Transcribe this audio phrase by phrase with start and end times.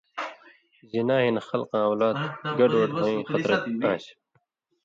[0.89, 2.15] زِنا ہِن خلکاں اولاد
[2.57, 3.55] گَڈ وڈ ہُوئیں خطرہ
[3.89, 4.15] آن٘سیۡ